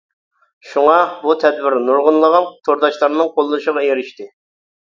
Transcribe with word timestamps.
شۇڭا، 0.69 0.95
بۇ 1.25 1.35
تەدبىر 1.43 1.77
نۇرغۇنلىغان 1.89 2.49
تورداشلارنىڭ 2.69 3.33
قوللىشىغا 3.37 3.85
ئېرىشتى. 3.91 4.31